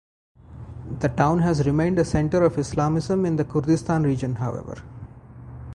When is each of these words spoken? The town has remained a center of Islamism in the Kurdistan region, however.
The 1.01 1.09
town 1.09 1.41
has 1.43 1.63
remained 1.67 1.99
a 1.99 2.05
center 2.05 2.41
of 2.43 2.57
Islamism 2.57 3.23
in 3.23 3.35
the 3.35 3.45
Kurdistan 3.45 4.01
region, 4.01 4.33
however. 4.33 4.81